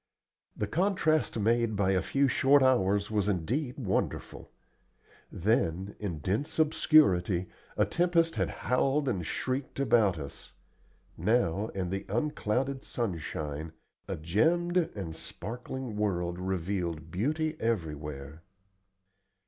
[0.57, 4.49] The contrast made by a few short hours was indeed wonderful.
[5.31, 10.53] Then, in dense obscurity, a tempest had howled and shrieked about us;
[11.19, 13.73] now, in the unclouded sunshine,
[14.07, 18.41] a gemmed and sparkling world revealed beauty everywhere.